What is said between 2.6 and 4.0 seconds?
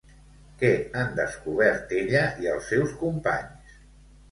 seus companys?